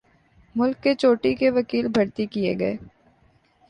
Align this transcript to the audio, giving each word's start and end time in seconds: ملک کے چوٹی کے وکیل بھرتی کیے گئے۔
ملک 0.55 0.81
کے 0.83 0.93
چوٹی 0.93 1.33
کے 1.35 1.49
وکیل 1.49 1.87
بھرتی 1.87 2.25
کیے 2.25 2.57
گئے۔ 2.59 2.75